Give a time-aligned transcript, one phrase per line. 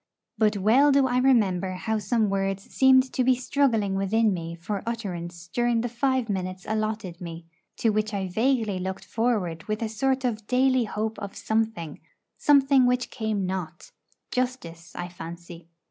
[0.35, 4.81] But well do I remember how some words seemed to be struggling within me for
[4.83, 7.45] utterance during the five minutes allotted me,
[7.77, 11.99] to which I vaguely looked forward with a sort of daily hope of something;
[12.35, 13.91] something which came not
[14.31, 15.67] justice, I fancy.